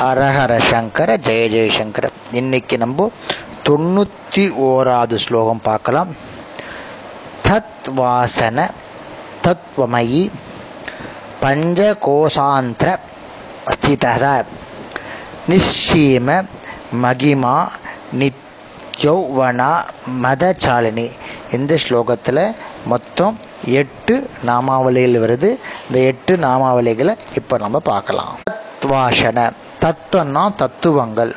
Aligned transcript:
ஹரஹர 0.00 0.52
சங்கர 0.70 1.16
ஜெய 1.26 1.42
ஜெயசங்கர 1.54 2.08
இன்னைக்கு 2.40 2.78
நம்ம 2.82 3.10
தொண்ணூற்றி 3.68 4.44
ஓராவது 4.68 5.16
ஸ்லோகம் 5.24 5.64
பார்க்கலாம். 5.68 6.10
தத் 7.48 7.88
வாசன 7.94 8.70
தத்வமயி 9.44 10.22
பஞ்சகோசாந்திர 11.42 12.88
ஸ்திதத 13.72 14.26
நிஷீம 15.50 16.28
மகிமா 17.04 17.56
நித்யௌவனா 18.20 19.70
மதசாலினி. 20.24 21.06
இந்த 21.56 21.78
ஸ்லோகத்தில் 21.84 22.44
மொத்தம் 22.92 23.38
எட்டு 23.80 24.14
நாமாவளிகள் 24.46 25.22
வருது. 25.24 25.50
இந்த 25.86 25.98
எட்டு 26.10 26.36
நாமாவளிகளை 26.46 27.14
இப்போ 27.40 27.58
நம்ம 27.58 27.78
பார்க்கலாம். 27.92 28.34
தத்வாசன 28.50 29.38
தத்துவம்னா 29.82 30.54
தத்துவங்கள். 30.54 31.36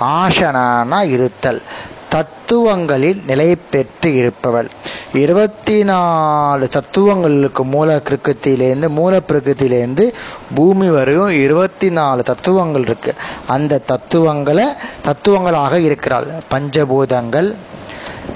ஆசனானா 0.00 1.02
இருத்தல். 1.08 1.62
தத்துவங்களில் 2.08 3.24
நிலை 3.26 3.56
பெற்று 3.56 4.14
இருப்பவள். 4.14 4.70
இருபத்தி 5.12 5.84
நாலு 5.84 6.68
தத்துவங்களுக்கு 6.68 7.64
மூல 7.64 7.96
கிருக்கத்திலேருந்து 7.96 8.88
மூல 8.88 9.20
பிரகிருத்திலேருந்து 9.28 10.12
பூமி 10.54 10.88
வரையும் 10.88 11.28
இருபத்தி 11.28 11.90
நாலு 11.90 12.22
தத்துவங்கள் 12.22 12.82
இருக்கு. 12.82 13.14
அந்த 13.46 13.78
தத்துவங்களை 13.78 14.66
தத்துவங்களாக 15.04 15.80
இருக்கிறாள். 15.80 16.26
பஞ்சபூதங்கள். 16.50 17.54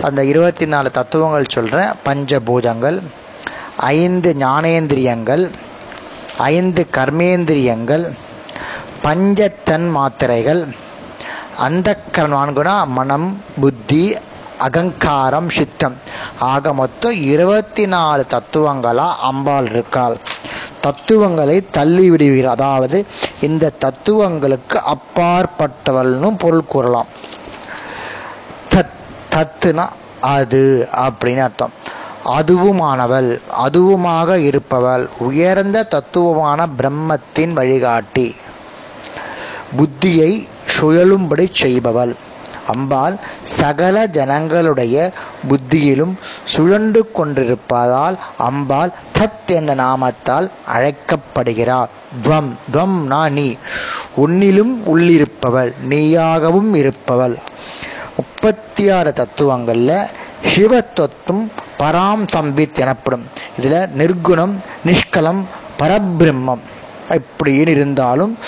அந்த 0.02 0.24
இருபத்தி 0.24 0.66
நாலு 0.66 0.90
தத்துவங்கள் 0.90 1.44
சொல்கிறேன் 1.48 1.90
பஞ்சபூதங்கள். 2.04 3.00
ஐந்து 3.76 4.36
ஞானேந்திரியங்கள். 4.38 5.50
ஐந்து 6.38 6.86
கர்மேந்திரியங்கள். 6.92 8.12
பஞ்சத்தன் 9.02 9.90
மாத்திரைகள் 9.90 10.68
அந்த 11.56 11.98
நான்குனா 12.14 12.86
மனம் 12.86 13.42
புத்தி 13.60 14.16
அகங்காரம் 14.58 15.50
சித்தம். 15.50 15.96
ஆக 16.38 16.74
மொத்தம் 16.74 17.12
இருபத்தி 17.12 17.86
நாலு 17.86 18.26
தத்துவங்களாக 18.30 19.20
அம்பாள் 19.20 19.70
இருக்காள். 19.70 20.16
தத்துவங்களை 20.80 21.66
தள்ளி 21.70 22.46
அதாவது 22.46 23.06
இந்த 23.40 23.72
தத்துவங்களுக்கு 23.78 24.82
அப்பாற்பட்டவள்னு 24.94 26.38
பொருள் 26.38 26.64
கூறலாம். 26.64 27.06
தத் 28.74 28.96
தத்துனா 29.34 29.88
அது 30.20 30.88
அப்படின்னு 30.92 31.42
அர்த்தம். 31.42 31.72
அதுவுமானவள் 32.26 33.40
அதுவுமாக 33.66 34.36
இருப்பவள் 34.36 35.08
உயர்ந்த 35.18 35.82
தத்துவமான 35.82 36.66
பிரம்மத்தின் 36.78 37.52
வழிகாட்டி. 37.52 38.34
புத்தியை 39.76 40.32
சுழலும்படி 40.76 41.46
செய்பவள். 41.62 42.14
அம்பாள் 42.72 43.14
சகல 43.42 44.06
ஜனங்களுடைய 44.06 45.12
புத்தியிலும் 45.48 46.14
சுழண்டு 46.56 47.00
கொண்டிருப்பதால் 47.12 48.16
அம்பாள் 48.38 48.92
தத் 49.18 49.46
என்ற 49.46 49.74
நாமத்தால் 49.74 50.48
அழைக்கப்படுகிறாள். 50.74 51.88
துவம் 52.24 52.50
துவம்னா 52.72 53.30
நீ 53.30 53.56
உன்னிலும் 54.16 54.74
உள்ளிருப்பவள் 54.92 55.72
நீயாகவும் 55.88 56.74
இருப்பவள். 56.74 57.36
முப்பத்தி 58.16 58.90
ஆறு 58.90 59.12
தத்துவங்களில் 59.12 59.96
சிவத்தத்துவம் 60.54 61.46
பராம் 61.78 62.24
சம்பித் 62.34 62.80
எனப்படும். 62.84 63.26
இதில் 63.58 63.88
நிர்குணம் 64.00 64.54
நிஷ்கலம் 64.86 65.42
பரபிரம்மம் 65.78 66.64
இப்படின்னு 67.08 67.74
இருந்தாலும் 67.76 68.38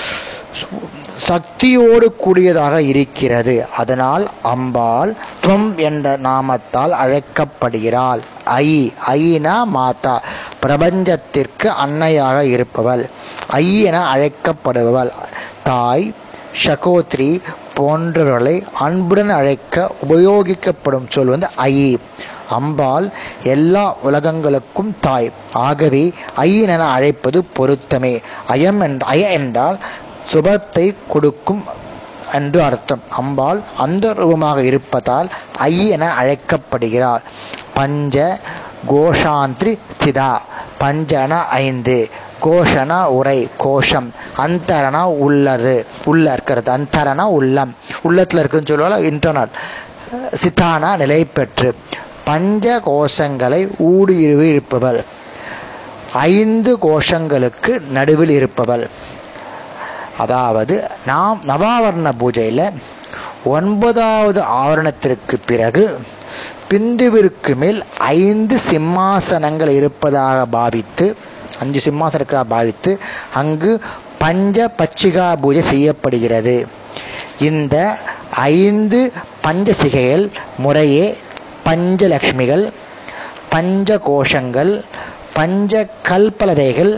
சக்தியோடு 1.28 2.06
கூடியதாக 2.16 2.82
இருக்கிறது. 2.82 3.66
அதனால் 3.76 4.24
அம்பாள் 4.42 5.10
துவம் 5.42 5.76
என்ற 5.78 6.16
நாமத்தால் 6.16 6.94
அழைக்கப்படுகிறாள். 7.02 8.20
ஐ 8.44 8.92
ஐனா 9.08 9.56
மாதா. 9.76 10.22
பிரபஞ்சத்திற்கு 10.62 11.68
அன்னையாக 11.84 12.38
இருப்பவள். 12.42 13.04
ஐ 13.48 13.82
என 13.82 13.98
அழைக்கப்படுபவள். 14.14 15.12
தாய் 15.62 16.14
சகோத்ரி 16.64 17.30
போன்றவர்களை 17.76 18.56
அன்புடன் 18.78 19.30
அழைக்க 19.30 19.90
உபயோகிக்கப்படும் 20.08 21.08
சொல் 21.08 21.26
வந்து 21.26 21.48
ஐ. 21.56 21.98
அம்பாள் 22.50 23.06
எல்லா 23.44 23.84
உலகங்களுக்கும் 24.04 24.92
தாய். 25.00 25.30
ஆகவே 25.52 26.12
ஐயன் 26.36 26.68
என 26.68 26.84
அழைப்பது 26.86 27.44
பொருத்தமே. 27.58 28.14
அயம் 28.48 28.80
என்ற 28.82 29.06
அய 29.06 29.28
என்றால் 29.30 29.78
சுபத்தை 30.32 30.94
கொடுக்கும் 31.08 31.64
என்று 32.32 32.62
அர்த்தம். 32.62 33.02
அம்பாள் 33.10 33.62
அந்த 33.76 34.12
ரூபமாக 34.12 34.62
இருப்பதால் 34.62 35.28
ஐ 35.58 35.88
என 35.88 36.14
அழைக்கப்படுகிறாள். 36.14 37.22
பஞ்ச 37.74 38.38
கோஷாந்திரி 38.88 39.78
சிதா 40.04 40.38
பஞ்சன 40.80 41.42
ஐந்து. 41.48 42.10
கோஷனா 42.42 43.04
உரை 43.04 43.48
கோஷம். 43.56 44.12
அந்தரனா 44.38 45.02
உள்ளது. 45.02 45.86
உள்ள 46.04 46.32
இருக்கிறது. 46.32 46.72
அந்தரனா 46.72 47.22
உள்ளம். 47.22 47.74
உள்ளத்தில் 48.02 48.38
இருக்குன்னு 48.38 48.70
சொல்லுவாள்? 48.70 49.02
இன்டர்னல் 49.02 49.48
சித்தானா 50.34 50.96
நிலை 50.96 51.24
பெற்று. 51.24 51.74
பஞ்ச 52.24 52.80
கோஷங்களை 52.86 53.68
ஊடுருவி 53.78 54.48
இருப்பவள். 54.48 55.04
ஐந்து 56.12 56.76
கோஷங்களுக்கு 56.76 57.90
நடுவில் 57.90 58.28
இருப்பவள். 58.28 58.90
அதாவது 60.22 60.74
நாம் 61.06 61.40
நவாவரண 61.46 62.08
பூஜையில் 62.20 62.64
ஒன்பதாவது 63.54 64.40
ஆவரணத்திற்கு 64.60 65.36
பிறகு 65.46 65.84
பிந்துவிற்கு 66.70 67.52
மேல் 67.62 67.80
ஐந்து 68.16 68.56
சிம்மாசனங்கள் 68.70 69.72
இருப்பதாக 69.78 70.40
பாவித்து 70.56 71.06
அஞ்சு 71.60 71.80
சிம்மாசனம் 71.86 72.18
இருக்கிறதாக 72.18 72.52
பாவித்து 72.54 72.90
அங்கு 73.34 73.70
பஞ்ச 74.22 74.58
பச்சிகா 74.78 75.26
பூஜை 75.42 75.62
செய்யப்படுகிறது. 75.70 76.54
இந்த 77.48 77.76
ஐந்து 78.56 79.00
பஞ்சசிகைகள் 79.44 80.24
முறையே 80.58 81.06
பஞ்சலக்ஷ்மிகள் 81.66 82.64
பஞ்ச 83.52 83.98
கோஷங்கள் 84.08 84.72
பஞ்ச 85.38 85.82
கல்பலதைகள் 86.08 86.92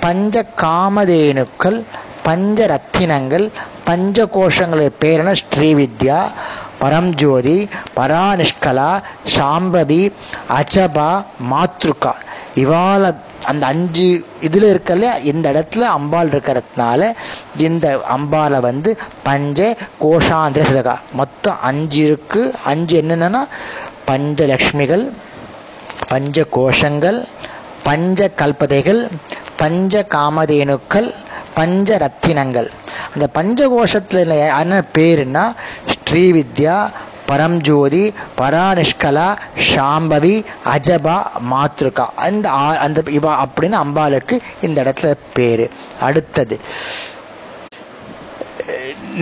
பஞ்ச 0.00 0.44
காமதேனுக்கள் 0.62 1.78
பஞ்ச 2.26 2.66
ரத்தினங்கள் 2.72 3.46
பஞ்ச 3.88 4.26
கோஷங்களுடைய 4.36 4.90
பேரென 5.02 5.30
ஸ்ரீவித்யா 5.40 6.18
பரம்ஜோதி 6.82 7.56
பராநிஷ்கலா 7.96 8.90
சாம்பவி 9.34 10.00
அஜபா 10.58 11.10
மாத்ருகா. 11.50 12.12
இவாள 12.62 13.02
அந்த 13.50 13.62
அஞ்சு 13.72 14.06
இதில் 14.46 14.66
இருக்கல 14.72 15.10
இந்த 15.30 15.46
இடத்துல 15.52 15.86
அம்பாள் 15.98 16.30
இருக்கிறதுனால 16.32 17.00
இந்த 17.66 17.86
அம்பாலை 18.16 18.60
வந்து 18.68 18.90
பஞ்ச 19.28 19.60
கோஷாந்திர 20.04 20.64
சதகா. 20.68 20.96
மொத்தம் 21.20 21.60
அஞ்சு 21.70 22.00
இருக்குது 22.08 22.52
அஞ்சு 22.72 22.96
என்னென்னா 23.02 23.42
பஞ்சலக்ஷ்மிகள் 24.08 25.04
பஞ்ச 26.12 26.46
கோஷங்கள் 26.56 27.20
பஞ்ச 27.86 28.28
கல்பதைகள் 28.40 29.00
பஞ்ச 29.60 30.02
காமதேனுக்கள் 30.14 31.08
பஞ்ச 31.54 31.96
ரத்தினங்கள் 32.04 32.68
அந்த 33.14 33.26
பஞ்சகோஷத்தில் 33.38 34.34
என்ன 34.60 34.82
பேருன்னா 34.98 35.44
ஸ்ரீவித்யா 35.94 36.76
பரம்ஜோதி 37.30 38.04
பராநிஷ்கலா 38.38 39.28
சாம்பவி 39.68 40.34
அஜபா 40.74 41.16
மாத்ருகா. 41.50 42.06
அந்த 42.26 42.46
அந்த 42.84 43.02
இவா 43.18 43.32
அப்படின்னு 43.44 43.76
அம்பாளுக்கு 43.84 44.36
இந்த 44.66 44.78
இடத்துல 44.82 45.12
பேர். 45.36 45.64
அடுத்தது 46.00 46.58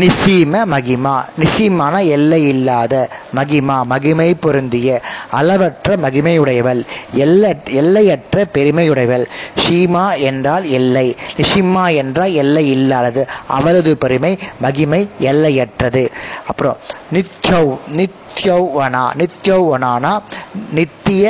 நிசீம 0.00 0.54
மகிமா. 0.72 1.15
நிசீமான 1.41 1.94
எல்லை 2.16 2.41
இல்லாத 2.48 2.94
மகிமா 3.38 3.76
மகிமை 3.92 4.28
பொருந்திய. 4.44 4.88
அளவற்ற 5.30 5.97
மகிமையுடையவள் 5.97 6.80
எல்ல 7.24 7.44
எல்லையற்ற 7.80 8.47
பெருமையுடையவள். 8.54 9.24
ஷீமா 9.62 10.06
என்றால் 10.18 10.66
எல்லை. 10.71 11.06
நிஷிமா 11.36 11.84
என்றால் 11.94 12.32
எல்லை 12.32 12.65
இல்லாதது. 12.71 13.22
அவரது 13.47 13.97
பெருமை 13.97 14.32
மகிமை 14.60 15.03
எல்லையற்றது. 15.30 16.04
அப்புறம் 16.47 16.77
நித்யவ் 17.15 17.72
நித்யௌவனா 17.98 19.04
நித்யௌவனானா 19.21 20.12
நித்திய 20.72 21.24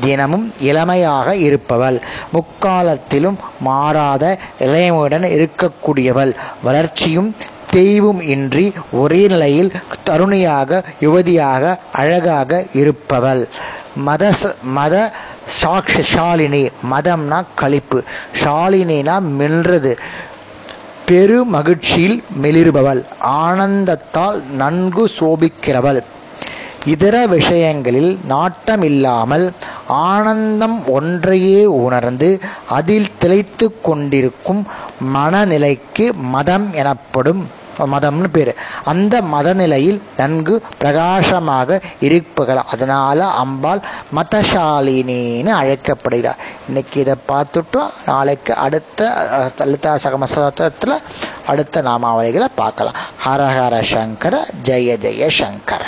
தினமும் 0.00 0.52
இளமையாக 0.60 1.34
இருப்பவள். 1.36 1.98
முக்காலத்திலும் 2.32 3.38
மாறாத 3.60 4.24
இளையமுடன் 4.60 5.26
இருக்கக்கூடியவள். 5.38 6.32
வளர்ச்சியும் 6.62 7.30
தேய்வும் 7.74 8.20
இன்றி 8.34 8.72
ஒரே 8.92 9.26
நிலையில் 9.26 9.72
தருணியாக 10.06 10.84
யுவதியாக 11.00 11.76
அழகாக 11.92 12.66
இருப்பவள். 12.72 13.42
மத 14.06 14.32
மத 14.76 14.94
சாக்ஷ 15.62 16.02
ஷாலினி. 16.14 16.62
மதம்னா 16.92 17.38
கழிப்பு 17.60 17.98
ஷாலினினா 18.44 19.16
மின்றது. 19.38 19.92
பெரு 21.06 21.44
மகிழ்ச்சியில் 21.44 22.22
மெளிர்பவள். 22.42 23.02
ஆனந்தத்தால் 23.44 24.40
நன்கு 24.62 25.04
சோபிக்கிறவள். 25.18 26.00
இதர 26.86 27.26
விஷயங்களில் 27.26 28.18
நாட்டம் 28.26 28.82
இல்லாமல் 28.82 29.46
ஆனந்தம் 29.86 30.76
ஒன்றையே 30.88 31.64
உணர்ந்து 31.64 32.28
அதில் 32.68 33.10
திளைத்து 33.18 33.66
கொண்டிருக்கும் 33.82 34.62
மனநிலைக்கு 35.14 36.06
மதம் 36.34 36.66
எனப்படும் 36.72 37.42
மதம்னு 37.78 38.28
பேர். 38.32 38.56
அந்த 38.84 39.20
மதநிலையில் 39.20 40.00
நன்கு 40.16 40.62
பிரகாசமாக 40.78 41.80
இருப்புகள் 42.00 42.62
அதனால் 42.72 43.20
அம்பாள் 43.20 43.82
மதசாலினின்னு 44.16 45.52
அழைக்கப்படுகிறார். 45.60 46.38
இன்னைக்கு 46.66 47.00
இதை 47.00 47.14
பார்த்துட்டோம். 47.28 47.90
நாளைக்கு 48.06 48.54
அடுத்த 48.54 49.10
லலிதா 49.58 49.94
சகமசத்தில் 49.94 50.96
அடுத்த 51.46 51.82
நாமாவளிகளை 51.82 52.48
பார்க்கலாம். 52.54 52.94
ஹர 53.26 53.42
ஹர 53.56 53.80
சங்கர 53.82 54.46
ஜெய 54.62 54.96
ஜெய 55.06 55.28
சங்கர. 55.28 55.82